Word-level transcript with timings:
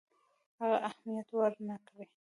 هغه 0.59 0.77
اهمیت 0.89 1.27
ورنه 1.33 1.75
کړي. 1.87 2.05